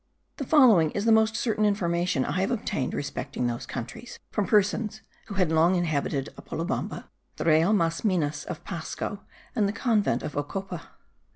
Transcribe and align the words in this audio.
The 0.37 0.47
following 0.47 0.89
is 0.93 1.05
the 1.05 1.11
most 1.11 1.35
certain 1.35 1.63
information 1.63 2.25
I 2.25 2.41
have 2.41 2.49
obtained 2.49 2.95
respecting 2.95 3.45
those 3.45 3.67
countries, 3.67 4.17
from 4.31 4.47
persons 4.47 5.01
who 5.27 5.35
had 5.35 5.51
long 5.51 5.75
inhabited 5.75 6.29
Apolobamba, 6.39 7.07
the 7.35 7.45
Real 7.45 7.71
das 7.77 8.03
Minas 8.03 8.43
of 8.45 8.63
Pasco, 8.63 9.21
and 9.55 9.67
the 9.67 9.73
convent 9.73 10.23
of 10.23 10.33
Ocopa. 10.35 10.81